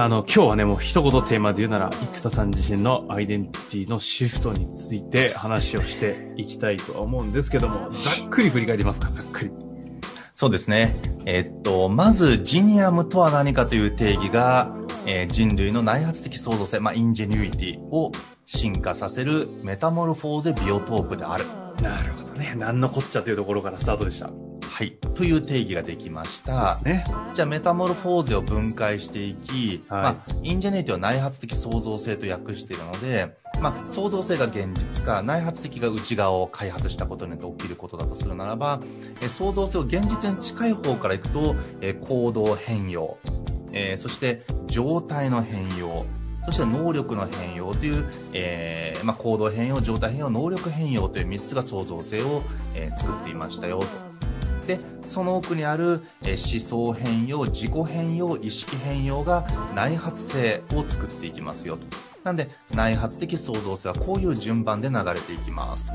[0.00, 9.50] あの、今日はね、もう一言テーマで言うなら、生田さん自身のアイデンティティのシフトについて話をしていきたいとは思うんですけども、ざっくり振り返りますか、ざっくり。
[10.36, 10.94] そうですね。
[11.26, 14.72] えっと、まず、ジニアムとは何かという定義が、
[15.04, 18.12] えー、人類の内発的創造性、まあ、 ingenuity を
[18.46, 21.44] 進化させるメタモルフォーゼビオトープである。
[21.82, 22.54] なるほどね。
[22.56, 24.30] なんのこっちゃというところからスタートでした。
[24.78, 24.92] はい。
[24.92, 26.78] という定義ができました。
[26.84, 27.02] ね。
[27.34, 38.80] じゃあ、メタモルフォーゼを分解していき、はい、まあ、 ingenuity は内発的創造性と訳しているので、まあ、創造性が現実か、内発的が内側を開発したことによって起きることだとするならば、
[39.20, 43.18] え創造性を現実に近い方からいくと、え行動変容、
[43.72, 46.06] えー、そして状態の変容、
[46.46, 52.44] そして能力の変容という、えーまあ、行動変容、状態変容、能力変容という3つが創造性を、
[52.76, 54.07] えー、作っていましたよと。
[54.68, 61.86] でその奥にある、え思想変容自己変容意識変容が内発性を作っていきますよと。
[62.22, 65.90] なんで内発的創造性はこういう順番で流れていきます。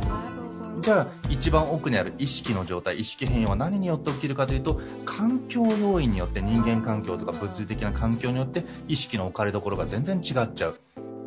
[0.82, 10.80] じゃあ一番奥にある意識の状態意識変容は何によって起きるかというと環境要因によって人間環境とか物理的な環境によって意識の置かれどころが全然違っちゃう。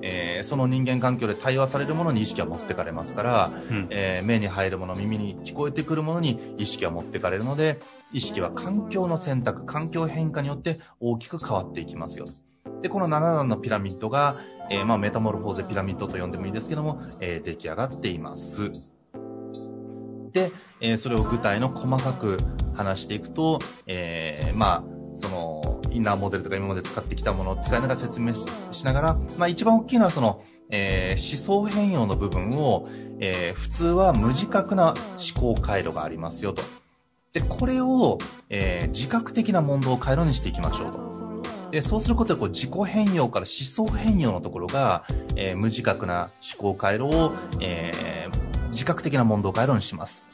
[0.07, 7.81] えー、その人間環境で対話されるものに意識は持ってかれますから、うん、えー、目に入るもの耳に聞こえてくるものに意識は持ってかれるので
[8.13, 12.27] 意識は環境の選択環境変化によって大きく変わっていきますよ
[12.83, 14.37] でこの7段のピラミッドが、
[14.71, 18.71] えー、まあ、メタモルフォーゼピラミッドと呼んでもいいですけども、え出来上がっています。
[20.33, 20.51] で、
[20.81, 22.37] えそれを具体の細かく
[22.77, 24.85] 話していくと、えまあ
[25.17, 32.89] その、インナーモデルとか今まで使ってきたものを使いながら説明しながら、まあ一番大きいのはその、えー、思想変容の部分を、
[33.21, 34.95] えー、普通は無自覚な
[35.35, 36.63] 思考回路がありますよと。
[37.33, 41.07] で、これを、えー、自覚的な問答回路にしていきましょうと。
[41.71, 45.05] で、そうすることでこう自己変容から思想変容のところが、
[45.35, 48.46] えー、無自覚な思考回路を、えー、
[48.77, 50.27] 自覚的な問答回路にします。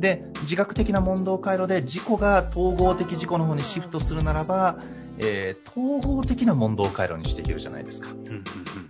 [0.00, 4.80] で、自覚的な問答回路で自己が統合的自己の方にシフトするならば、
[5.18, 8.08] えー、統合的な問答回路にしていけるじゃないですか。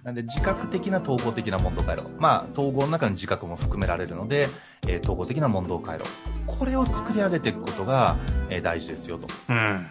[0.05, 2.05] なんで自覚的な統合的な問答回路。
[2.19, 4.49] まあ、統合の中に自覚も含められるので、
[4.89, 6.05] えー、統合的な問答回路。
[6.47, 8.17] これを作り上げていくことが、
[8.49, 9.27] えー、大事ですよと。
[9.51, 9.87] うん。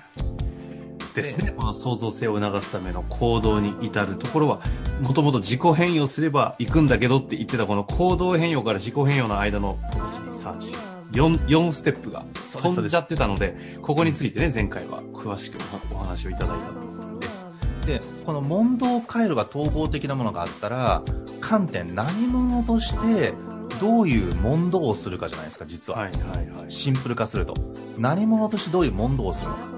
[1.15, 1.53] ですね。
[1.55, 4.61] この創造性を促すための行動に至るところは、
[5.01, 15.57] もともと自己変容すれば行くんだけどって言ってたこの行動変容から自己変容の間の、1、2、3、4、4, 4ステップが飛んじゃってたので、ここについてね、前回は詳しく
[15.93, 17.19] お話をいただいたと。
[17.19, 17.45] です。
[17.85, 21.03] で、この問答回路が統合的なものがあったら、
[21.39, 23.33] 観点何者として
[23.79, 25.99] どういう問答をするかじゃないですか、実は。
[25.99, 26.71] はいはいはい。
[26.71, 27.53] シンプル化すると。
[27.97, 29.72] 何者としてどういう問答をするのか。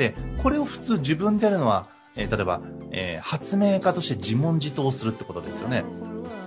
[0.00, 5.84] で、これを普通自分でやるのは、えー、例えば、えー、発明家として自問自答するってことですよね。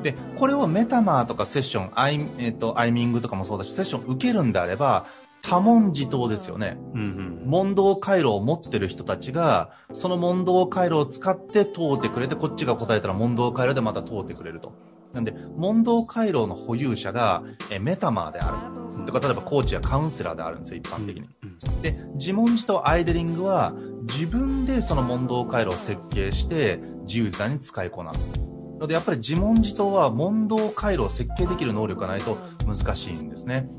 [0.02, 5.06] で、これをメタマーとかセッション、アイ,、えーと、アイミングとかもそうだし、セッション受けるんであれば、
[5.44, 6.78] 多問自答ですよね。
[6.96, 14.74] うんうん、問答回路を持ってる人たちが、その問答回路を使って通ってくれて、こっちが答えたら問答回路でまた通ってくれると。
[15.14, 18.83] なんで、問答回路の保有者が、えメタマーである。
[19.06, 21.22] とか、例えばコーチやカウンセラーであるんですよ、一般的に。
[21.44, 23.74] うんうん、で、自問自答アイデリングは、
[24.04, 28.32] 自分でその問答回路を設計して、自由自在に使いこなす。
[28.80, 33.70] のでやっぱり自問自答は問答回路を設計できる能力がないと難しいんですね。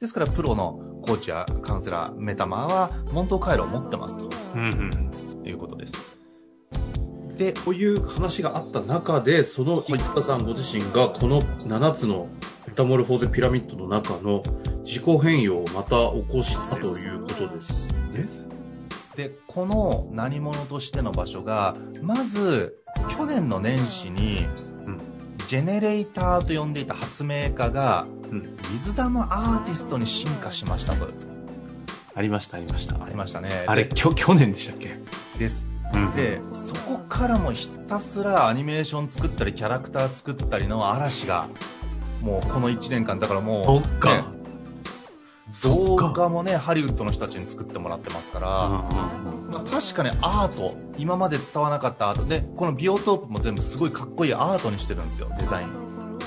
[0.00, 5.94] ですからプロのコーチやカウンセラー、メタマーは問答回路を持ってますと、うんうん、いうことです。
[7.36, 12.28] で、こういう話があった中で、その生田さんご自身がこの7つの
[12.66, 14.42] メタモルフォーゼピラミッドの中の
[14.84, 17.88] 自己変容をまた起こしたということです。
[18.12, 18.48] です。
[19.14, 22.76] で、この何者としての場所が、まず、
[23.16, 24.46] 去年の年始に、
[24.84, 25.00] うん、
[25.46, 31.08] ジェネレーターと呼んでいた発明家が、うん、ウィズダムアーティストに進化しましたと。
[32.14, 33.02] ありました、ありました。
[33.02, 33.64] ありましたね。
[33.66, 34.96] あれ、きょ去年でしたっけ？
[35.38, 35.66] です。
[35.94, 41.48] うん、で、そこからもひたすらアニメーション作ったり、キャラクター作ったりの嵐が、
[42.22, 44.16] もうこの1年間、だからもう、そっか。
[44.16, 44.36] ね。
[45.62, 48.88] 動画もねハリウッドの人たちに作ってもらってますから、ま
[49.52, 55.68] あ、確かにアート今まで伝わなかったアートでこのビオトープも全部すごいかっこいいアートにしてるんですよデザイン。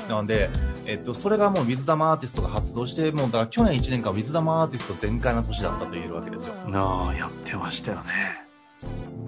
[0.07, 0.49] なので、
[0.87, 6.55] えっと、それがもうウィズダムアーティストが発動してもうだから去年1年間ウィズダムアーティスト全開の年だったと言えるわけですよ。
[6.73, 8.49] ああやってましたよね。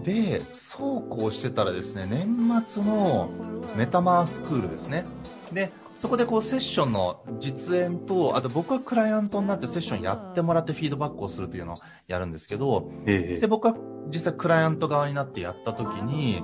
[0.03, 3.29] でそうこうしてたらですね年末の
[3.75, 5.05] メタマースクールですね
[5.53, 11.75] でそこでこうセッションの実演と、あと僕はクライアントになってセッションやってもらってフィードバックをするというのを
[12.07, 13.75] やるんですけど、ええ、で、僕は
[14.07, 16.41] 実際クライアント側になってやった時に、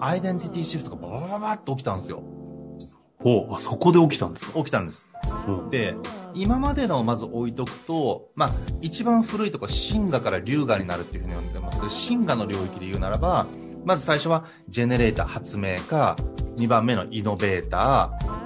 [0.00, 2.22] アイデンティティシフトがババババッと起きたんですよ。
[3.20, 5.08] おあそこで起きたんですか起きたんです。
[5.48, 5.94] うん、で、
[6.34, 8.50] 今までのをまず置いとくと、まあ、
[8.80, 13.46] 一番古いところ、神河から龍河になるっていうふうに呼んでますけど、神河の領域で言うならば、
[13.84, 16.16] まず最初はジェネレーター発明家、
[16.58, 18.38] 2番目のイノベーター、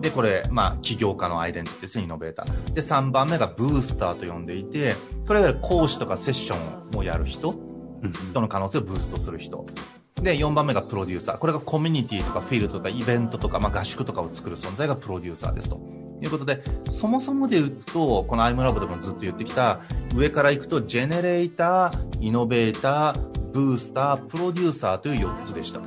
[0.00, 2.72] で、これ、まあ、起業家のアイデンティティですね、イノベーター。
[2.72, 4.94] で、3番目がブースターと呼んでいて、
[5.26, 6.56] これは講師とかセッショ
[6.96, 7.54] ンをやる人、
[8.32, 9.66] との可能性をブーストする人。
[10.22, 11.38] で、4番目がプロデューサー。
[11.38, 15.80] これがコミュニティとかフィールドとかイベントとか、まあ、合宿とかを作る存在がプロデューサーですと。
[16.22, 19.80] いうことで、そもそもで言うと、このアイムラボでもずっと言ってきた、
[20.14, 23.20] 上から行くと、ジェネレーター、イノベーター、
[23.52, 25.80] ブースター、プロデューサーという4つでした。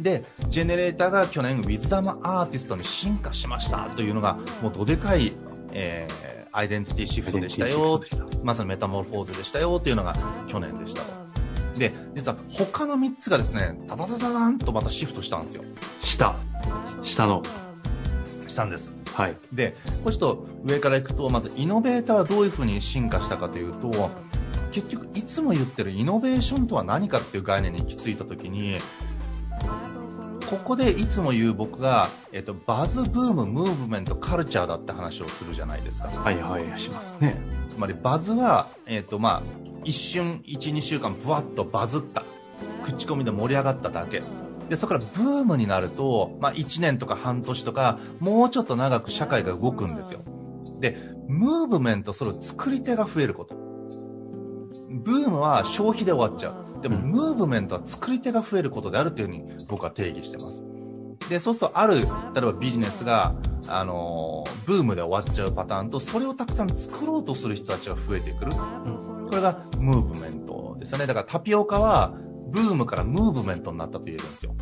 [0.00, 5.32] で、ジェネレーターが去年、ウィズダムアーティストに進化しましたというのが、もうどでかい、
[5.72, 8.00] えー、アイデンティティシフトでしたよ、
[8.42, 10.14] まさにメタモルフォーゼでしたよっていうのが
[10.48, 11.20] 去年でしたと。
[11.78, 15.62] で、実は他の3つがですね、ダダダダダンとまたシフトしたんですよ。
[16.02, 16.34] 下。
[17.02, 17.42] 下の。
[18.48, 18.90] したんです。
[19.14, 19.36] はい。
[19.52, 24.10] で、これちょっと上からいくと、まずイノベーターはどういうふうに進化したかというと、
[24.70, 28.78] 結局いつも言ってるイノベーションとは何かっていう概念に行き着いたときに、
[30.50, 36.08] ここでいつも言う僕が、えっと、バズブーム、ムーブメント、カルチャーだって話をするじゃないですか。
[36.08, 37.36] はいはい、しますね。
[37.68, 39.42] つまりバズは、えっと、まあ、
[39.84, 42.24] 一瞬、1、2週間、ブワッとバズった。
[42.82, 44.24] 口コミで盛り上がっただけ。
[44.68, 50.22] で、そこからブームになると、まあ、1年とか半年とか、もうちょっと長く社会が動くんですよ。
[50.80, 50.96] で、
[51.28, 53.54] ムーブメント、それを作り手が増えること。
[53.54, 56.69] ブームは消費で終わっちゃう。
[56.82, 60.62] でも、ムーブメントは作り手が増えることであるというふうに僕は定義してます。
[61.28, 63.34] で、そうすると、ある、例えばビジネスが、
[63.68, 68.52] あのー、ブームで終わっちゃうパターンと、それをたくさん作ろうとする人たちが増えてくる。
[68.52, 71.06] これがムーブメントですよね。
[71.06, 72.14] だからタピオカは、
[72.50, 74.54] ブームからムーブメントになったと言えるんですよ。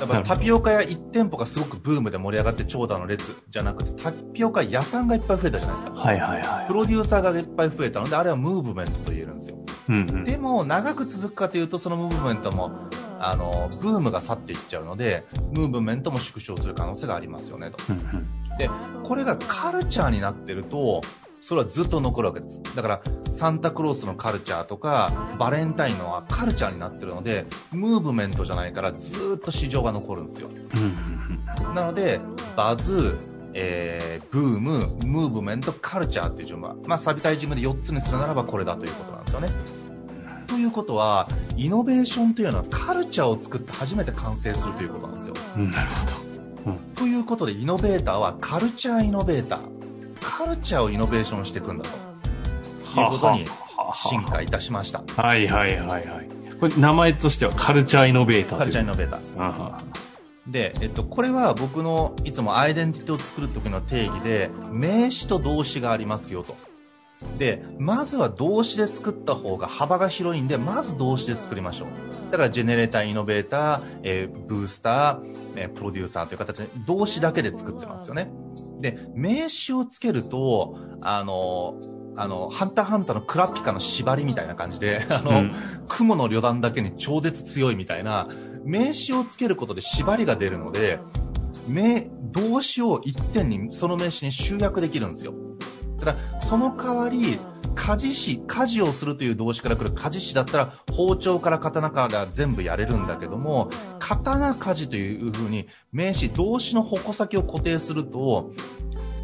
[0.00, 5.92] だからタピオカ屋1店舗がすごくブームで盛り上がって長蛇の列じゃなくて、タピオカ屋さんがいっぱい増えたじゃないですか。
[5.92, 6.66] はいはいはい。
[6.66, 9.58] プロデューサーがいっぱい増えたので、あれはムーブメントと言えるんですよ。
[9.88, 12.70] うんうん、でも、長く続くかというと、そのムーブメントも、
[13.18, 17.78] あの、ブームが去っていっちゃうので、ムーブメントも縮小する可能性がありますよね、と。
[17.88, 18.70] うんうん、で、
[19.02, 21.00] これがカルチャーになってると、
[21.40, 22.62] それはずっと残るわけです。
[22.74, 23.00] だから、
[23.30, 30.48] サンタクロースのカルチャーとか、バレンタインのはカルチャーになってるので、ムーブメントじゃないからずっと市場が残るんですよ。
[31.74, 32.18] なので、
[32.56, 33.18] バズ、
[33.54, 34.70] えー、ブーム、
[35.06, 36.80] ムーブメント、カルチャーっていう順番。
[36.86, 39.48] まあ、サビタイジングで4つにするならばこれだということなんですよね。
[40.46, 45.34] ということは、イノベーションというのはカルチャーを作って初めて完成するということなんですよ。
[45.56, 46.06] なるほ
[46.66, 46.72] ど。
[46.72, 49.60] うん、ということで、イノベーターはカルチャーイノベーター。
[50.20, 53.00] カルチャーをイノベーションしていくんだと。
[53.00, 53.44] いうことに
[53.94, 55.02] 進化いたしました。
[55.16, 56.28] はいはいはいはい。
[56.58, 60.03] これ名前としてはカルチャーイノベーターカルチャーイノベーター。
[60.46, 66.56] で、えっと、これは僕のいつもアイデンティティを作る時の定義で、名詞と動詞がありますよと。
[67.38, 71.88] で、まずは動詞で作った方が幅が広いんで、まず動詞で作りましょう。
[72.30, 75.20] だから、ジェネレーター、イノベーター、えー、ブースター、
[75.56, 78.30] えー、プロデューサーという形で動詞だけで作ってますよね。
[78.80, 81.80] で、名詞をつけると、あの、
[82.16, 85.54] あの、ハンターハンターのクラピカの縛りみたいな感じで、あの、うん、
[85.88, 88.28] 雲の旅団だけに超絶強いみたいな、
[88.64, 90.98] 名詞をつけることで縛りが出るので、
[91.68, 95.34] 名、動詞を一点に、その名詞に集約できるんですよ。
[95.98, 97.38] ただ、その代わり、
[97.74, 108.52] 家事詞、家事をするという動詞から来る家事詞だったら、包丁から刀から全部やれるんだけども、刀家事というふうに、名詞、動詞の矛先を固定すると、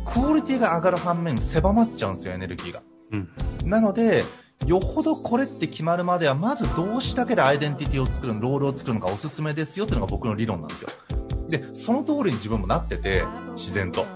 [0.04, 2.82] クオリティが上がる反面、狭まっちゃうんですよ、エネルギーが。
[3.12, 3.28] うん、
[3.64, 4.25] なので、
[4.67, 10.90] よほどこれって決まるまでは、まず動詞だけでアイデンティティを作る、ロールを作るのがおすすめですよっていうのが僕の理論なんですよ。
[11.49, 13.25] で、その通りに自分もなってて、
[13.57, 14.07] 自然と。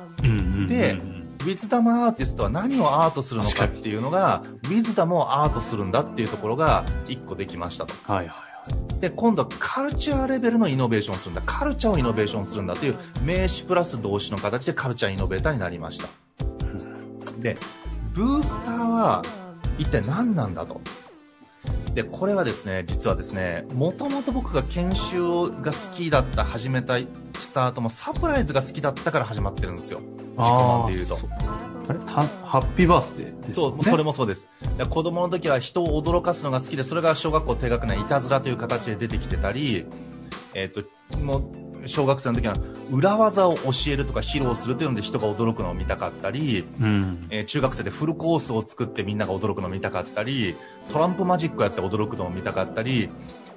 [0.69, 0.99] で、
[1.43, 7.95] ウィズダムアーティストは何をアートするのかっていうのが、ウィズダムをアートするんだっていうところが一個できましたと。
[8.05, 8.35] はいはいは
[8.99, 9.01] い。
[9.01, 11.43] で、今度はカルチャーレベルのイノベーションをするんだ。
[11.45, 16.09] カルチャーをイノベーションするんだという名詞プラス動詞の形でカルチャーイノベーターになりました。
[17.41, 17.59] で、
[18.13, 19.23] ブースターは
[19.79, 20.81] 一体何なんだと。
[21.95, 26.99] で、これはですね、実はですね、もともと僕が研修が好きだった、始めた
[27.39, 30.01] スタートもサプライズが好きだったから始まってるんですよ。
[30.01, 31.19] 自己満で言うと
[31.89, 31.99] あれ？
[32.01, 33.85] たハッピーバースデーですそう。
[33.85, 34.49] それもそうです。
[34.77, 39.87] で子供の時は人を驚かすのが好きで、それが小学校低学年いたずらという形で出てきてたり、
[40.55, 40.83] えっ、と、
[41.19, 41.43] もう、
[41.87, 42.55] 小学生の時は
[42.91, 47.27] 裏技を教えるとか披露するというので人が驚くのを見たかったり、うん。
[47.31, 50.57] えー中学生でフルコースを作ってみんなが驚くのを見たかったり、
[50.91, 53.09] トランプマジックやって驚くのを見たかったり、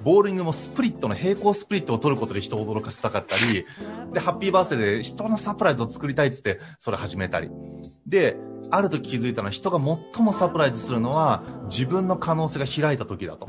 [0.02, 3.66] ボーリングもスプリットの平行スプリットを取ることで人を驚かせたかったり、
[4.12, 7.50] で、ハッピーバースデーで人のサプライズを作りたいっつって、それ始めたり。
[8.06, 8.36] で、
[8.70, 13.46] ある時気づいたのは人が最もサプライズするのは自分の可能性が開いた時だと。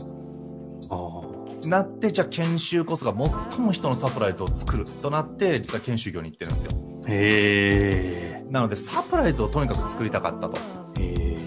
[1.65, 3.13] なって、じゃあ研修こそが
[3.49, 6.71] 最も人のサプライズを作るとなって、実は研修業に行ってるんですよ。
[7.07, 10.57] へなので、サプライズをとにかく作りたかったと。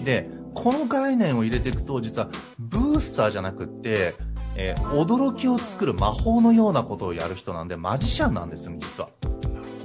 [0.03, 2.29] で、この概念を入れていくと、実は
[2.59, 4.13] ブースターじゃなくって、
[4.55, 9.09] えー驚きを作る魔法のようなことをやる人なんで、マジシャンなんですよ、実は。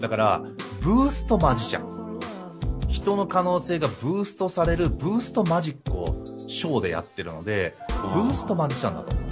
[0.00, 0.42] だから、
[0.80, 1.98] ブーストマジシャン。
[2.88, 9.16] 人の可能性がブーストされるブーストマジックをショーでやってるので、ブーストマジシャンだと。
[9.16, 9.27] で、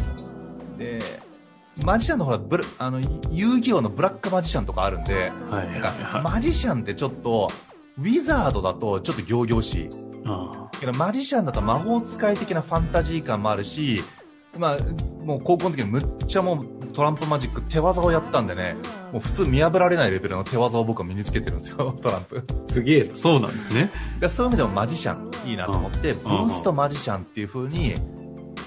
[1.85, 6.23] マジシャンのほら、ブラあの、遊戯王のブラックマジシャンとかあるんで、はいなんか、はいはい。
[6.23, 7.49] マジシャンってちょっと、
[7.99, 9.89] ウィザードだとちょっと仰々しい。
[10.27, 14.03] あけどマジシャンだと魔法使い的なファンタジー感もあるし、
[14.59, 14.77] まあ、
[15.25, 18.77] もう高校の時にむっちゃもうトランプマジック手技をやったんでね、
[19.13, 22.45] もう普通見破られないレベルの手技を僕は身につけてるんですよ、 トランプ。
[22.49, 22.73] あ。
[22.73, 23.13] すげえ。
[23.15, 23.91] そうなんですね。
[24.19, 27.95] でそういう意味でもマジシャンいいなと思って、んブーストマジシャンっていう風に、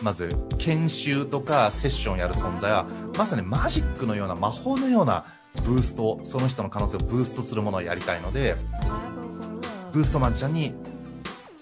[0.01, 2.86] まず研修とかセッションやる存在は、
[3.18, 5.25] まさにマジックのような魔法のような
[5.65, 8.56] ブースト、その人の可能性をブーストするものをやりたいので、
[9.91, 10.74] ブーストマジシャンに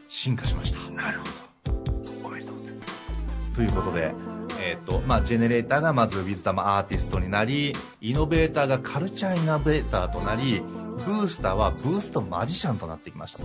[0.10, 0.91] 進化しました。
[0.91, 2.27] なるほど。
[2.27, 3.51] おめでとうございます。
[3.53, 4.13] ということで、
[4.62, 10.62] えっ、と、まあ、ジェネレーターがまずウィズダムアーティストになり、イノベーターがカルチャーイノベーターとなり、
[11.06, 13.44] ブースターはブーストマジシャンとなってきました。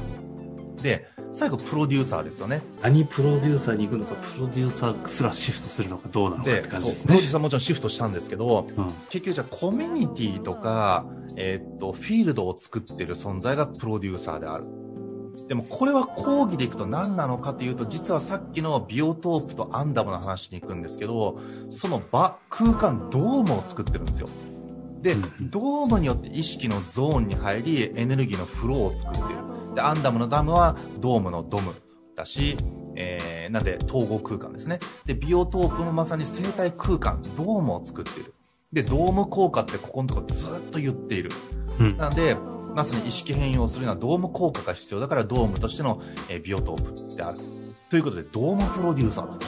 [0.83, 2.61] で、最後プロデューサーですよね。
[2.83, 7.07] 何プロデューサーに行くのか、プロデューサーすらシフトするのかどうなのかっでて、感じそうですね。
[7.07, 8.87] プロデューサーもちろんシフトしたんですけど、うん。
[9.09, 14.65] 結局じゃあコミュニティとか、えっ、と、フィールドを作ってる存在がプロデューサーである。
[15.49, 24.29] でもこれは講義でいくと何なのかというと、実はさっきのビオトープとアンダムの話に行くんですけど、その場、空間、ドームを作ってるんですよ。
[25.01, 29.52] でうん、ドームによって意識のゾーンに入り、エネルギーのフローを作っている。
[29.75, 31.75] で、アンダムのダムはドームのドム
[32.17, 32.57] だし、
[32.95, 34.79] えー、なんで統合空間ですね。
[35.07, 38.35] で、ビオトープもまさに生態空間、ドームを作っている。
[38.73, 41.31] で、ドーム効果ってここのところずっと言っている。
[41.79, 41.97] うん。
[41.97, 42.37] なんで、
[42.75, 47.39] まさに意識変容するにはドーム効果が必要だからドームとしての、えービオトープである。
[47.91, 49.47] ということで、ドームプロデューサーだと。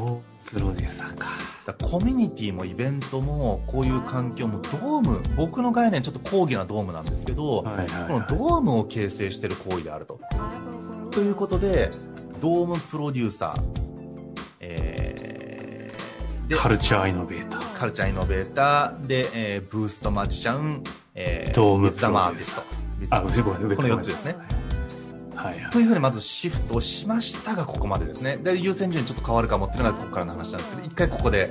[0.00, 1.55] おプロデューサーか。
[1.66, 8.26] だコミュニティもイベントもこういう環境もドーム、僕の概念ちょっと講義なドームなんですけど、はいはい、このはい。
[8.28, 10.20] ドームを形成している行為であると。
[11.10, 11.90] ということで、
[12.40, 13.60] ドームプロデューサー、
[14.60, 17.74] えー、で、カルチャーイノベーター。
[17.74, 20.84] カルチャーイノベーターで、えー、ブーストマジシャン、
[21.16, 22.62] えー、ドームウィズダムアーティスト。
[23.00, 24.36] ウィズダあ、ム上ごめん、上この4つですね。
[24.38, 24.55] はい
[25.36, 25.70] はい。
[25.70, 28.38] というふうにまずシフトをしましたが、ここまでですね。
[28.38, 31.50] で、優先順位ちょっと変わるかもっていうのがここからの話なんですけど、一回ここで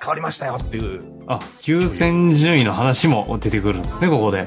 [0.00, 4.46] 変わりましたよっていう、あ、優先順位の話も出てくるんですね、ここで。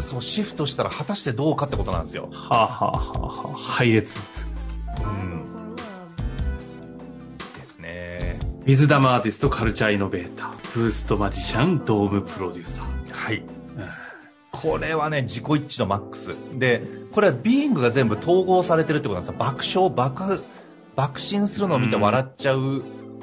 [0.00, 2.28] そう、シフトしたら果たしてどうかってことなんですよ。
[2.32, 4.18] はあ、はあはあはあ、配列。
[5.00, 5.74] うん。
[7.58, 8.38] ですね。
[8.62, 13.12] ウィズダムアーティスト、カルチャーイノベーター、ブーストマジシャン、ドームプロデューサー。
[13.12, 13.38] はい。
[13.38, 14.07] うん
[14.62, 16.34] これはね、自己一致のマックス。
[16.58, 19.38] で、これはビーングが全部統合されてるってことなんですよ。
[19.38, 20.42] 爆笑、爆、
[20.96, 22.80] 爆心するのを見て笑っちゃう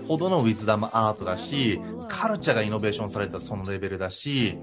[0.08, 4.58] ほどのウィズダムアートだし、カルチャーがイノベーションされたそのレベルだし、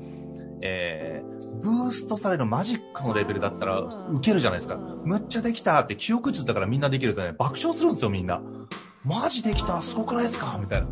[0.63, 4.77] えー、ブーストされるマジックのレベルだったらウケるじゃないですか。
[4.77, 8.41] むっちゃできたって記憶術だからみんなできるとね、爆笑するんですよみんな。
[9.05, 10.57] マジできたすごくないですか？
[10.61, 10.87] みたいな。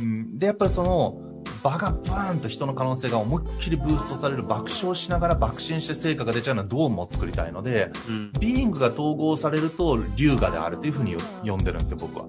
[0.00, 1.20] うん、で、やっぱりその、
[1.62, 12.26] 場がバーンと人の可能性が思いっきりブーストされる爆笑しながら爆心して成果が出ちゃうようなドームを作りたいので、うん、ビーイングが統合されると龍河であるというふうに呼んでるんですよ、僕は。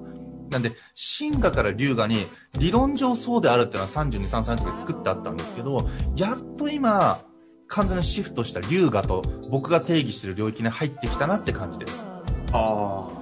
[0.51, 2.27] なんで、進化から龍河に
[2.59, 7.19] 理論上そうであるっていうのは32、3歳の時に作ってあったんですけど、やっと今、
[7.67, 12.05] 完全にシフトした龍河と僕が定義してる領域に入ってきたなって感じです。
[12.51, 13.21] ああ。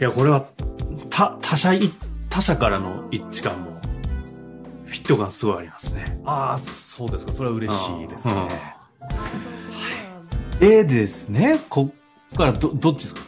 [0.00, 0.46] いや、これは、
[1.10, 1.72] 他、他者
[2.30, 3.77] 他者からの一致感も、
[4.88, 6.18] フィット感すごいありますね。
[6.24, 7.32] ああ、そうですか。
[7.32, 8.34] それは嬉しいですね。
[8.34, 8.48] は
[10.60, 10.64] い。
[10.64, 11.60] えですね。
[11.68, 11.92] こ
[12.34, 13.20] っからど、どっちですか？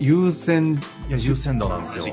[0.00, 0.74] 優先？
[1.08, 2.04] いや、優先度なんですよ。
[2.04, 2.12] で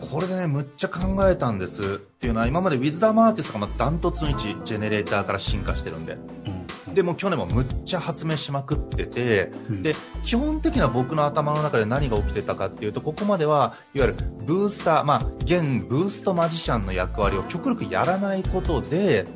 [0.00, 1.82] これでね、むっちゃ考えたんです。
[1.82, 6.14] っていうのは、今までウィズダムアーティストがまずダントツの位置、ジェネレーターから進化してるんで。
[6.14, 6.16] う
[6.50, 6.55] ん、
[6.96, 19.26] でも去年もむっちゃ発明しまくってて、うん、で、基本的な僕の頭の中で何が起きてたかっていうと、ここまでは、いわゆるブースター、まあ、現ブーストマジシャンの役割を極力やらないことで、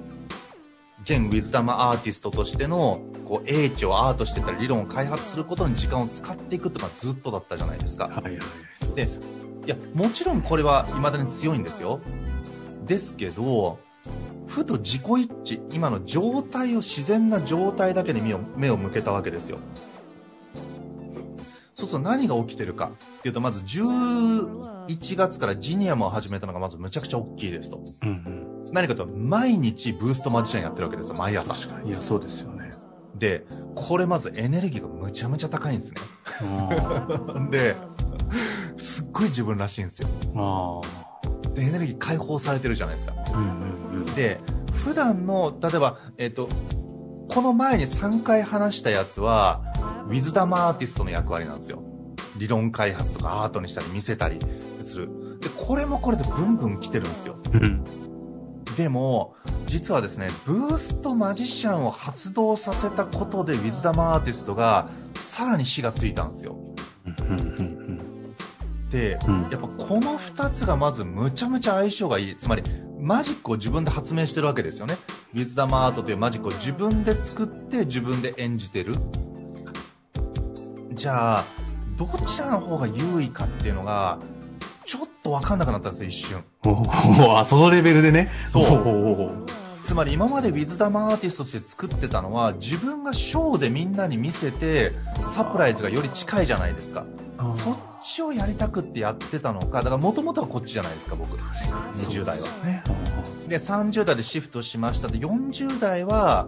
[1.03, 8.09] 現ウィズダムアーティストとしてのこう英知をアートしてた理論を開発することに時間を使っていくっていうのがずっとだったじゃないですか。
[8.09, 8.39] はいはい、
[8.95, 9.07] でい
[9.67, 12.01] やもちろんこれは未だに強いんですよ。
[12.87, 13.79] ですけど
[14.51, 19.59] ふと自己一致今の状態を自然な状態だけに目を目を向けたわけですよ。
[21.73, 27.83] そうすると何が起きてるかっていうとまず11月からジニアムを始めたのがまずむちゃくちゃ大きいですと。
[28.03, 31.55] うんうん何かと毎日ブーストマジシャンやってるわけですよ、毎朝。
[31.55, 31.91] 確かに。
[31.91, 32.71] いや、そうですよね。
[33.17, 35.97] で、これまずエネルギーがむちゃむちゃ高いんですね。
[37.51, 37.75] で、
[38.77, 40.09] すっごい自分らしいんですよ。
[41.55, 43.15] で、エネルギー解放されてるじゃないですか。
[43.35, 43.80] うんうんうん、
[44.15, 44.41] で、
[44.73, 46.49] 普段の、例えば、えっ、ー、と、
[47.29, 49.63] この前に3回話したやつは、
[50.09, 51.83] ウィズダムアーティストの役割なんですよ。
[52.37, 54.39] 理論開発とかアートにしたり見せたり
[54.81, 55.39] する。
[55.41, 57.37] で、これもこれでブンブン来てるんですよ。
[57.53, 57.85] うん
[58.77, 59.35] でも、
[59.67, 66.57] 実はですね、ブーストマジシャンを発動させたことで、ウィズダムアーティストが、さらに火がついたんですよ。
[68.91, 69.19] で、
[69.51, 72.37] やっぱこの2つがまずむちゃむちゃ相性がいい。
[72.37, 72.63] つまり、
[73.01, 74.97] マジックを自分で発明してるわけですよね。
[75.35, 78.95] ウィズダムアートというマジックを自分で作って自分で演じてる。
[80.93, 81.45] じゃあ、
[81.97, 84.19] どちらの方が優位かっていうのが、
[84.85, 86.45] ちょっと分かんなくなったんですよ、一瞬。
[86.67, 88.31] おそのレベルでね。
[88.49, 89.31] そう。
[89.83, 97.05] つまり今までウィズダムアーティストとして作ってたのは自分がショーでみんなに見せてサプライズがより近いじゃないですか。
[97.51, 101.37] そっちをやりたくってやってたのか、だからもともとはこっちじゃないですか、僕。
[101.37, 102.47] 20代は。
[102.65, 102.83] ね、
[103.49, 106.47] で、30代でシフトしましたで、40代は、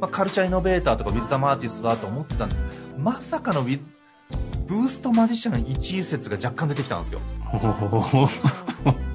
[0.00, 7.20] まあ、カルチャーイノベーターとかウィズダムアーティストだと思ってたんですけど、まさかのブーストマジシャン一位説が若干出てきたんですよ。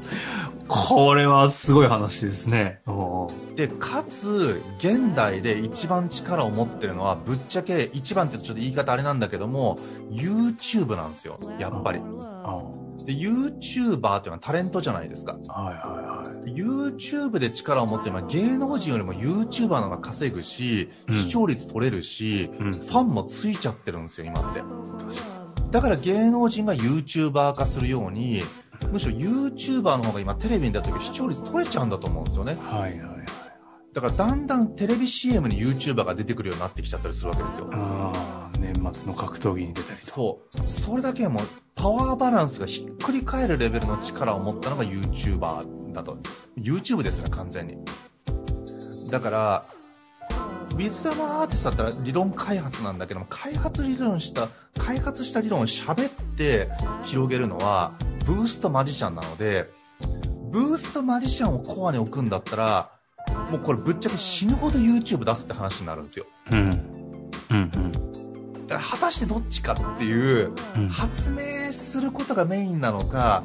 [0.74, 2.80] これはすごい話ですね。
[3.58, 9.76] で、かつ、現代で一番力を持ってるのは、ぶっちゃけ、一番ってちょっと言い方あれなんだけども、
[10.10, 11.40] YouTube なんですよ。
[11.60, 12.00] やっぱり。
[13.06, 15.34] で、YouTuber っていうのはタレントじゃないですか。
[15.34, 16.54] はいはいはい。
[16.54, 24.62] YouTube で力を持つ今、芸能人よりも YouTuber の方が稼ぐし、うん、視聴率取れるし、うん、ファンもついちゃってるんですよ、今って。
[25.72, 28.42] だから芸能人が YouTuber 化するように、
[28.91, 32.58] むしろ YouTuber の方が今テレビに出た時視聴率取れちゃうんだと思うんですよね。
[32.62, 33.26] はいはいはい。
[33.94, 37.70] だからだんだんテレビ CM に YouTuber が出てくるようになってきちゃったりするわけですよ。
[37.74, 40.70] ああ、年末の格闘技に出たりとそう。
[40.70, 41.44] それだけはもう
[41.76, 46.17] パワーバランスがひっくり返るレベルの力を持ったのが YouTuber だと。
[46.58, 47.78] YouTube ですね、完全に。
[49.10, 49.65] だから、
[50.82, 54.48] ウィズダムアーティストだったら理論開発なんだけども、開発理論した、
[54.80, 56.70] 開発した理論を喋って
[57.06, 57.94] 広げるのは、
[58.26, 59.70] ブーストマジシャンなので、
[60.50, 62.91] ブーストマジシャンをコアに置くんだったら、
[63.52, 66.26] もうこれぶっちゃけ死ぬほど YouTube 出すって話になるんですよ。
[66.52, 66.60] うん。
[67.52, 67.91] うんうん。
[68.65, 70.52] だから果たしてどっちかっていう、
[70.89, 73.44] 発明することがメインなのか、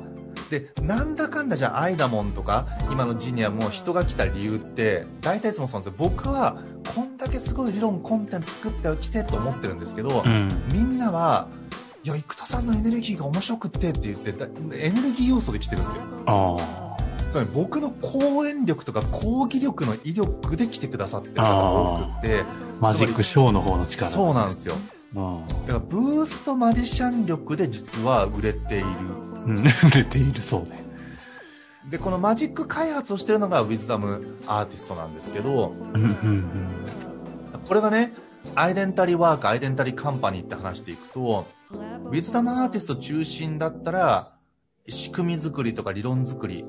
[0.50, 6.08] で、なんだかんだじゃあアイダモンとか、今のジニアも人が来た理由って、大体いつもそうなんですよ。
[6.08, 6.62] 僕は、
[6.94, 11.48] こんだけすごい理論、コンテンツ作っておきてと思ってるんですけど、うん、みんなは、
[12.04, 14.30] いや、生田さんのエネルギーが面白くってって言って、
[14.78, 16.02] エネルギー要素で来てるんですよ。
[16.26, 16.96] ああ。
[17.28, 22.44] つまり僕の講演力とか講義力の威力で来てくださってる方が多くて。
[22.80, 24.76] マジックショーの方の力、そうなんですよ。
[25.14, 28.86] だからブーストマジシャン力で実は売れている。
[29.46, 29.62] うん、売
[29.94, 30.86] れているそうで。
[31.90, 35.72] で、このマジック開発をしてるのがウィズダムアーティストなんですけど、
[37.66, 38.12] これがね、
[38.54, 41.46] アイデンタリーワーク、アイデンタリーカンパニーって話していくと、
[42.04, 44.32] ウィズダムアーティスト中心だったら、
[44.88, 46.64] 仕組み作りとか理論作り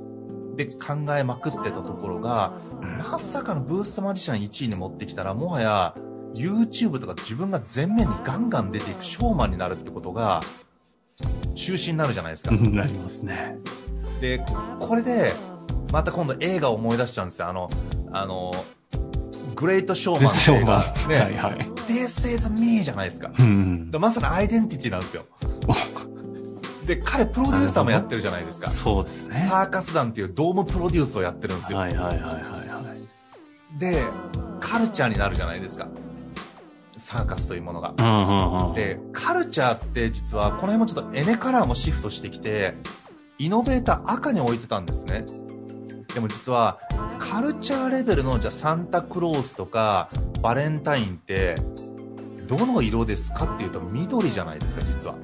[0.55, 2.53] で考えまくってたところが、
[2.99, 5.95] まさかのブーストマジシャン1位に持ってきたら、もはや
[6.35, 10.41] YouTube とか自分が前面にガンガン出ていくショーマンになるってことが、
[11.57, 12.51] 中心になるじゃないですか。
[12.51, 13.57] なりますね。
[14.21, 14.43] で、
[14.79, 15.33] これで、
[15.91, 17.49] また今度映画を思い出しちゃうんですよ。
[17.49, 17.69] あの、
[18.11, 18.51] あの、
[19.55, 20.83] グレートショーマンって映画。
[21.07, 21.15] ね。
[21.15, 21.57] はいはい。
[21.87, 23.31] This is me じゃないですか。
[23.37, 25.25] うん、まさにアイデンティティなんですよ。
[26.85, 28.69] で、彼プロデューサーもやってるじゃないですか。
[28.69, 29.47] そうですね。
[29.49, 31.79] サーカス団っていうドームプロデュースをやってるんですよ。
[31.79, 32.95] はいはいはいはいは
[33.75, 33.79] い。
[33.79, 34.03] で、
[34.59, 35.87] カルチャーになるじゃないですか。
[36.97, 37.93] サーカスというものが。
[38.75, 42.75] で、カルチャーって実は、この辺もちょっとエネカラーもシフトしてきて、
[43.37, 45.25] イノベーター赤に置いてたんですね。
[46.13, 46.79] でも実は、
[47.19, 50.07] カルチャーレベルの、じゃあサンタクロースとか、
[50.41, 51.55] バレンタインって、
[52.47, 55.15] どの色ですかっていうと緑じゃないですか、実は。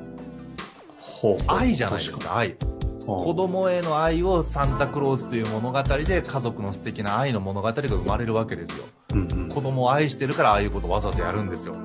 [1.48, 2.58] 愛じゃないですか、愛。
[3.06, 8.86] 子供への愛をサンタクロースという物語で家族の素敵な愛の物語が生まれるわけですよ。
[9.14, 11.76] うんうん、子供を愛してるからああいうことをわざわざやるんですよ。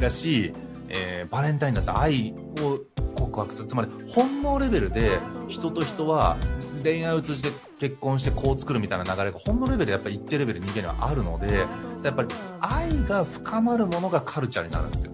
[0.00, 0.52] だし、
[0.88, 2.80] えー、バレンタインだって愛を
[3.16, 3.68] 告白する。
[3.68, 6.36] つまり本能レベルで人と人は
[6.82, 11.66] 恋愛を通じて結婚してこう作るみたいな流れが本能レベルでやっぱり一定レベル人間にはあるので、
[12.02, 12.28] やっぱり
[12.60, 15.12] 愛が深まるものがカルチャーになるんですよ。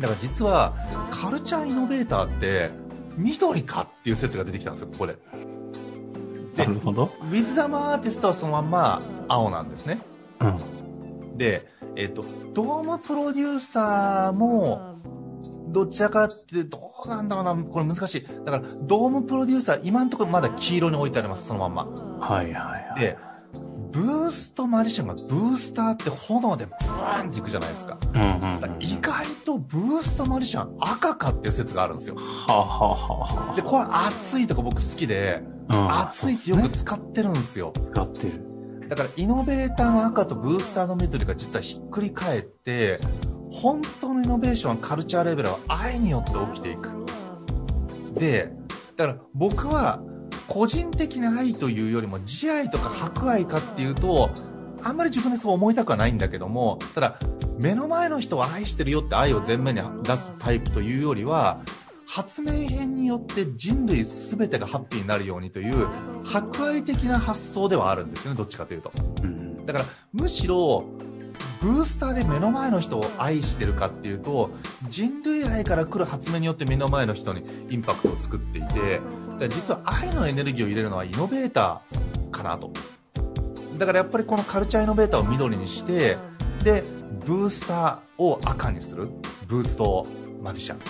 [0.00, 0.74] だから実は
[1.10, 2.81] カルチャーイノベーターって
[3.16, 5.16] 緑かっていう説が出てきたんですよ、ここで。
[6.56, 7.04] なるほど。
[7.04, 9.98] ウィズダムアーティストはそのまんま青なんですね。
[10.40, 11.38] うん。
[11.38, 15.00] で、えっ、と、ドームプロデューサーも、
[15.68, 18.26] どちらかってどうなんだろうな、これ難しい。
[18.44, 21.84] だから、ドームプロデューサー、今のところまだ黄色に置いてあります、そのまんま。
[22.20, 23.00] はいはいはい。
[23.00, 23.16] で、
[23.92, 27.98] ブーストマジシャンがブースターって炎でブーンっていくじゃないですか。
[28.14, 32.16] うんうんうん、意外とブーストマジシャン赤かっていう説があるんですよ。
[32.16, 37.72] はあ、はあはあ、で、これ熱いとか僕好きで、うん、熱いってよく使ってるんですよ。
[37.82, 38.88] 使ってる。
[38.88, 42.98] だからイノベーターの赤とブースターの緑が実はひっくり返って、
[43.50, 46.90] 本当のイノベーションはカルチャーレベルは愛によって起きていく。
[48.14, 48.52] で、
[48.96, 50.02] だから僕は
[50.52, 54.28] 個人的な愛というよりも慈愛とか博愛かっていうと、
[54.82, 57.18] あんまり自分でそう思いたくはないんだけども、ただ、
[57.58, 61.62] 目の前の人を愛してるよって愛を前面に出すタイプというよりは、
[62.06, 65.88] 発明編によって人類全てがハッピーになるようにという
[66.22, 68.90] 博愛的な発想ではあるんですよね、どっちかというと。
[69.64, 70.84] だから、むしろ、
[71.62, 74.50] ブースターで目の前の人を愛してるかっていうと、
[74.90, 79.00] 人類愛から来る発明によって目の前の人にインパクトを作っていて、
[79.48, 82.72] 実は愛のエネルギーを入れるのはイノベーターかなと。
[83.78, 86.16] だからやっぱりこのカルチャーイノベーターを緑にして、
[86.62, 86.84] で、
[87.24, 89.08] ブースターを赤にする。
[89.46, 90.06] ブースト
[90.42, 90.78] マジシャン。
[90.78, 90.80] っ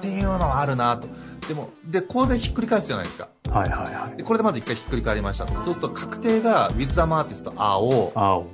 [0.00, 1.08] ていうのはあるなと。
[1.48, 3.28] でも、で、これでひっくり返すじゃないですか。
[3.50, 4.16] はいはいはい。
[4.16, 5.46] で、これでまず一回ひっくり返りました。
[5.46, 8.12] そうすると確定が、ウィズ・ザ・マーティスト青。
[8.14, 8.46] 青。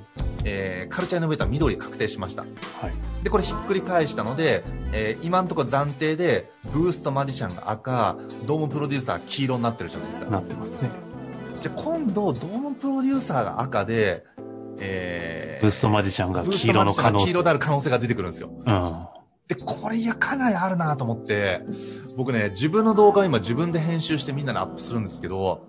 [0.43, 2.41] えー、カルチャーイノベーター緑確定しました。
[2.41, 3.23] はい。
[3.23, 10.29] で、これひっくり返したので、えー、今のところ暫定で、ブーストマジシャンが赤、ドームプロデューサー黄色になってるじゃないですか。
[10.29, 10.89] なってますね。
[11.61, 14.25] じゃあ今度、ドームプロデューサーが赤で、
[14.79, 17.25] えー、ブーストマジシャンが黄色の可能性。
[17.25, 18.49] 黄色である可能性が出てくるんですよ。
[18.51, 19.20] うん。
[19.51, 21.61] で、これいや、かなりあるなと思って、
[22.15, 25.67] 僕ね、自分の動画を今自分で編集してみんなにアップするんですけど、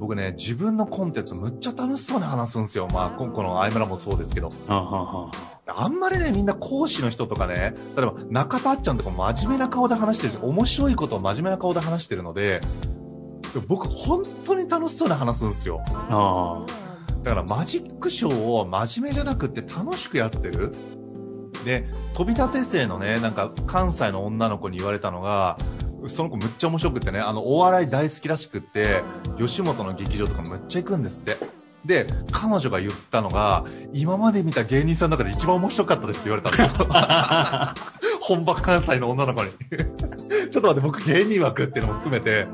[0.00, 2.88] 僕ね、自分のコンテンツむっちゃ楽しそうに話すんですよ。
[2.94, 4.48] まあ、今回のアイムラもそうですけど。
[4.66, 12.60] あんまりね、みんな講師の人とかね、例えば中田あっちゃんとか真面目な顔で話してるし、面白いことを真面目な顔で話してるので、
[13.68, 15.82] 僕本当に楽しそうに話すんですよ。
[17.22, 20.72] だからマジックショーを真面目じゃなくて楽しくやってる。
[21.64, 25.56] で、飛び立て生のね、なんか関西の女の子に言われたのが、
[26.06, 29.02] その子むっちゃ面白くってね、あの、お笑い大好きらしくって、
[29.38, 31.36] 吉本の劇場とかむっちゃ行くんですって。
[31.84, 36.88] で、彼女が言ったのが、今まで見た芸人さんの中で一番面白かったですって言われたんですよ。
[38.20, 39.50] 本場関西の女の子に。
[40.50, 42.46] ちょっと待って、僕芸人枠っていうのも含めて、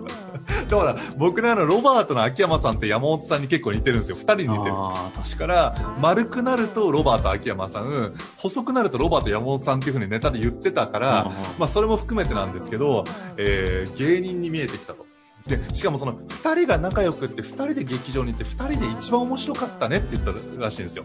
[0.70, 4.16] だから、僕のあの、ロバートの秋山さんって山本さんに結構似てるんですよ。
[4.16, 4.76] 二人に似てる。
[5.16, 13.04] 確から、丸くなるとロバート秋山さん、細くなるとロバート山本さんっていう風にネタで言ってたから、まあ、それも含めてなんですけど、
[13.36, 15.06] えー、芸人に見えてきたと。
[15.46, 21.04] で、しかもその、二人が仲良くって二人で劇場に行って二人で一番面白かったねって言ったらしいんですよ。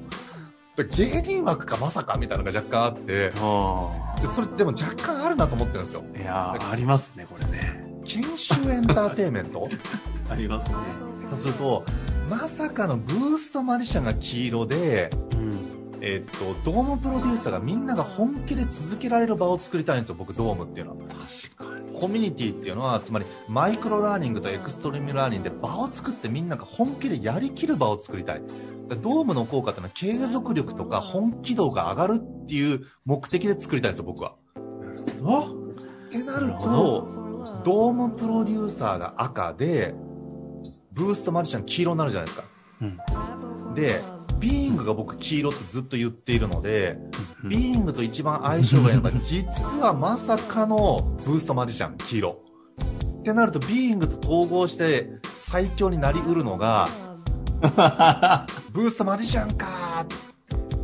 [0.83, 3.31] 芸人枠かまさかみたいなのが若干あって、で
[4.27, 6.03] それでも若干あるなと思ってるんですよ。
[6.17, 7.84] いやありますね、これね。
[8.05, 9.67] 研修エンターテイメント？
[10.29, 10.77] ありますね。
[11.29, 11.83] とすると、
[12.29, 15.51] まさかのブーストマジシャンが黄色で、うん、
[16.01, 20.97] えっと、ドームプロデューサーがみんなが本気で続けられる場を作りたいんですよ、僕、ドームっていうのは。
[21.57, 21.85] 確かに。
[21.99, 28.41] コミュニティっていうのはつまり micro learning と extreme learning で場を作ってみんなが本気でやりきる場を作りたい
[29.01, 34.35] ドームの効果っていうのは継続力とか本気度が上がるっていう目的で作りたいんですよ僕は
[36.07, 37.07] ってなると
[37.65, 39.93] ドームプロデューサーが赤で
[40.93, 42.45] ブーストマジシャン黄色になるじゃないですか、
[42.81, 44.01] うん、で
[44.39, 46.97] ビーイングが僕黄色ってずっと言っているので、
[47.45, 52.43] ビーイングと一番相性がいいのが、実はまさかのブーストマジシャン黄色。
[53.19, 56.87] ってなると、ビーイングと統合して最強になりうるのが、
[58.71, 60.05] ブーストマジシャンか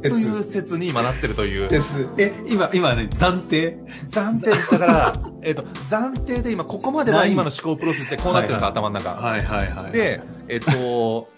[0.01, 1.69] という説に今なってるという。
[1.69, 2.09] 説。
[2.17, 3.77] え、今、今ね、暫定？
[4.09, 4.51] 暫定。
[4.51, 9.11] だから、 えっ、と、暫定で今、ここまでは今の思考プロセスでこうなってるんです、頭の中。
[9.11, 9.91] はいはいはい。
[9.91, 11.29] で、えっ、と、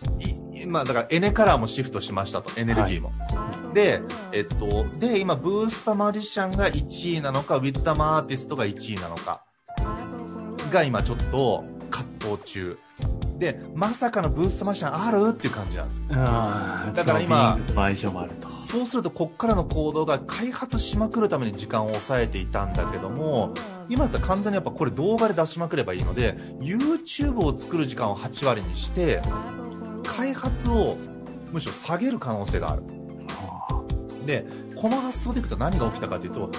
[0.63, 3.09] 今、だからエネカラーもシフトしましたと、エネルギーも。
[3.09, 9.43] はい、で、えっと、で、今、ブースタマジシャンが1位なのか、ウィズダマアーティストが1位なのか、
[10.71, 12.77] が今ちょっと葛藤中。
[13.37, 15.29] で、まさかのブーストマジシャンある？
[15.31, 16.01] っていう感じなんです。
[16.07, 16.15] だ
[17.05, 17.59] から今、
[18.61, 23.53] そうするとこっからの行動が開発しまくるために時間を抑えていたんだけども、
[23.89, 29.21] 今だったら完全にやっぱこれ動画で出しまくればいいので、YouTube を作る時間を8割にして、
[30.05, 30.97] 開発を
[31.51, 32.83] むしろ下げる可能性がある。
[34.25, 36.49] で、この発想でいくと何が起きたかというと、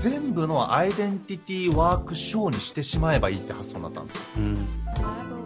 [0.00, 4.22] 全部のアイデンティティワークショーにしてしまえばいいって発想になったんですよ。
[4.36, 4.68] うん、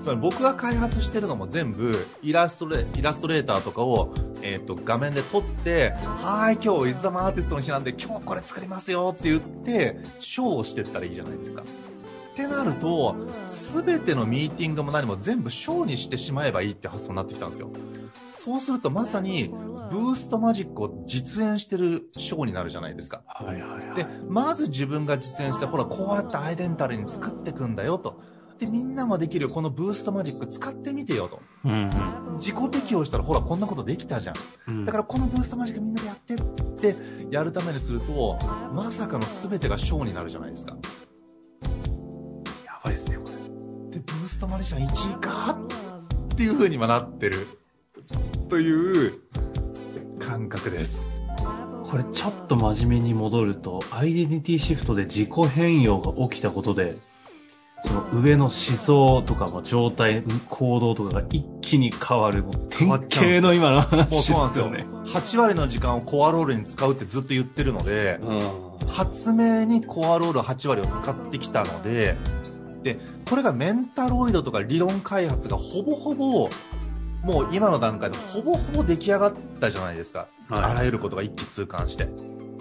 [0.03, 4.12] つまり僕が開発してるのも全部イラストレイラストレーターとかを、
[4.43, 11.62] えーと、画面で撮って「はい今日伊豆玉アーティストの日なんで今日これ作りますよ」って言ってショーをしてったらいいじゃないですか。
[11.62, 13.15] ってなると、
[13.47, 17.71] すべてのミーティングも何も全部ショーにしてしまえばいいって発想になってきたんですよ。
[18.33, 19.51] そうするとまさに、
[19.91, 23.23] ブーストマジックを実演してるショーになるじゃないですか。
[23.27, 23.97] はいはいはい。
[23.97, 28.23] で、まず自分が実演して、ほら、こうやってアイデンタルに作っていくんだよと。
[28.59, 31.41] で、みんなもできるこのブーストマジック使ってみてよと。
[31.65, 31.91] うん、
[32.38, 34.35] 自己適応したらほらこんなことできたじゃん。
[34.69, 36.97] うん、だからこのブーストマジックみんなでやってって
[37.31, 38.38] やるためにすると、
[38.75, 40.77] まさかの全てがショーになるじゃないですか。
[42.85, 43.99] ばいですね、これ。
[43.99, 45.59] で、ブーストマジシャン1位か
[46.33, 47.47] っていう風に今なってる。
[48.49, 49.21] という
[50.19, 51.12] 感覚です。
[51.85, 56.97] これちょっと真面目に戻ると、アイデンティティシフトで自己変容が起きたことで、
[57.85, 62.42] その上の思想とかも状態、行動とかが一気に変わる。
[62.42, 64.87] もう典型の今の話ですよね。
[65.07, 72.16] 8割の時間をコアロールに使うってずっと言ってるので、うん、発明にコアロール8割を使ってきたので、
[72.83, 76.49] で、これがメンタロイドとか理論開発がほぼほぼ、
[77.23, 80.29] もう今の段階でほぼほぼ出来上がったじゃないですか。
[80.49, 82.09] はい、あらゆることが一気通貫して。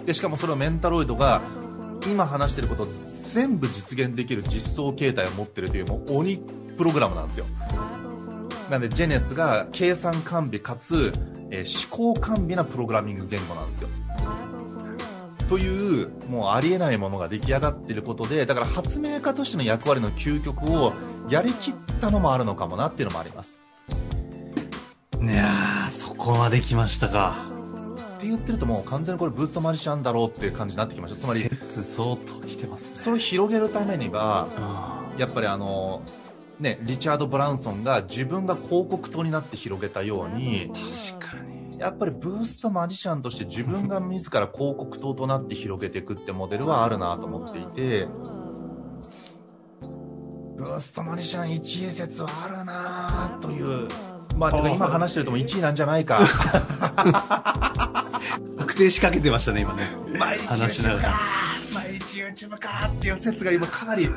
[0.04, 1.42] で、しかもそれをメンタロイドが、
[2.06, 2.86] 今話してること
[3.32, 6.38] 全部実現できる実装形態を持ってるというもう鬼
[6.76, 7.46] プログラムなんですよ。
[8.70, 11.12] なんで、ジェネスが計算完備かつ、
[11.50, 13.88] えー、思考完備なプログラミング言語なんですよ。
[15.48, 20.94] というもうありえないものが出来上がってることでだから発明家としての役割の究極を
[21.28, 23.58] やりきったのもあるのかもなっていうのもあります
[25.20, 25.52] いや
[25.90, 27.51] そこまで来ましたか
[28.22, 36.02] って言ってるともう完全にこれブーストマジシャンだろうっていう感じになってきましたつまり相当来てます、ね、それを広げるためにはやっぱりあの
[36.60, 40.70] ねリチャード・ブランソンが自分が広告塔になって広げたように
[41.10, 48.06] 確かにやっぱりブーストマジシャンとして自分が自ら広告塔となって広げていくってモデルはあるなと思っていて、
[50.56, 53.88] ブーストマジシャン1位説はあるなという。
[54.36, 56.20] まあ、今話してるとも1位なんじゃないか。
[58.58, 59.82] 確定しかけてましたね、今ね。
[60.18, 60.44] 毎日
[60.82, 61.20] YouTube か
[61.74, 64.08] 毎日 YouTube かっていう説が今かなり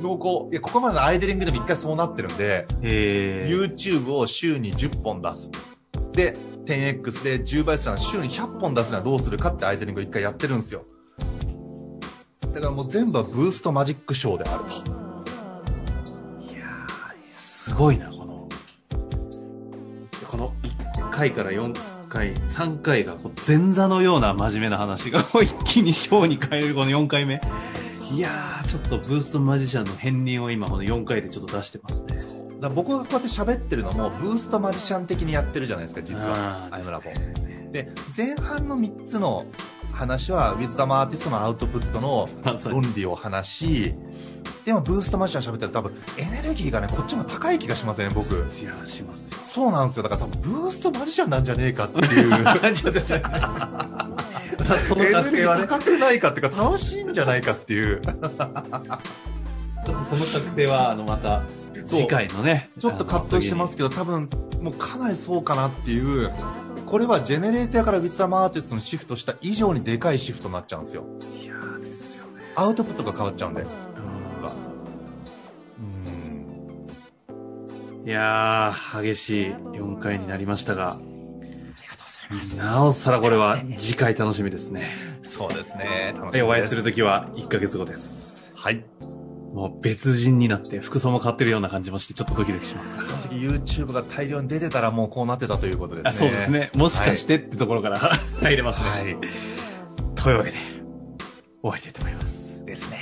[0.00, 0.50] 濃厚。
[0.50, 5.50] いや、ここまでのアイデリングでも一回そうなってるんで、YouTube を週に10本出す。
[6.12, 6.34] で、
[6.66, 10.84] 10X で10倍するの週に100本出すにはどうするかってアイデリングを一回やってるんですよ。
[12.52, 14.70] だからもう全部はブーストマジックショーであると。
[14.70, 18.48] いやー、すごいな、この、
[20.30, 21.72] この1回から4
[22.14, 27.40] 回、3回がこう前座のような真面目な話が 一気にショーに変えるこの4回目。
[28.12, 32.44] いやー、ちょっとブーストマジシャンの片鱗を今この4回でちょっと出してますね。
[32.60, 37.10] だ僕がこうやって喋ってるのもブーストマジシャン的にやってるじゃないですか実はアイムラボ
[37.72, 39.44] で前半の3つの
[39.94, 42.28] 話はウィズダムアーティストのアウトプットの
[42.70, 43.94] 論理を話し
[44.64, 48.34] でもブーストマジシャン喋ったら多分エネルギーがねこっちも高い気がしません、ね、僕。
[48.34, 48.46] いや
[48.86, 49.38] しますよ。
[49.44, 50.02] そうなんですよ。
[50.02, 52.74] だから多分ブーストマジシャンなんじゃねえかっていう。
[52.74, 53.18] ちょちょちょ
[54.88, 58.00] そのエネルギー高くないかっていうか楽しいんじゃないかっていう。
[58.00, 61.42] ちょっとその確定は、あの、また、
[61.84, 62.70] 次回のね。
[62.80, 64.30] ちょっと葛藤してますけど、多分、
[64.60, 66.32] もうかなりそうかなっていう、
[66.94, 71.04] これはジェネレーターからウィズダムアーティストにシフトした以上にでかいシフトになっちゃうんですよ。
[71.42, 72.40] いやーですよね。
[72.54, 73.62] アウトプットが変わっちゃうんで。
[78.06, 82.62] いやー、激しい4回になりましたが、ありがとうございます。
[82.62, 84.92] なおさらこれは次回楽しみですね。
[85.24, 86.14] そうですね。
[86.16, 88.52] 楽しみお会いするときは1ヶ月後です。
[88.54, 88.84] はい。
[89.54, 93.06] もう別人になって服装も変わってるような感じもしてちょっとドキドキします。
[93.06, 96.10] その時 YouTube が大量に出てたらもうこうなってたということですね。
[96.10, 96.70] あそうですね。
[96.74, 97.98] もしかしてってところから
[98.42, 98.88] 入れますね。
[98.88, 99.16] はい。
[100.16, 102.64] というわけで、終わりたいと思います。
[102.64, 102.98] ですね。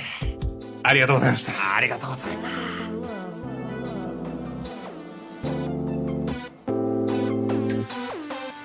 [0.83, 1.51] ありがとうございました。
[1.75, 3.12] ありがとうございます。